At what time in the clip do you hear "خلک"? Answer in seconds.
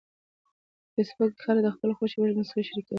1.45-1.61